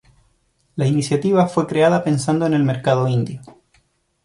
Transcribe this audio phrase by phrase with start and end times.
[0.77, 3.39] La iniciativa fue creada pensando en el mercado Indio.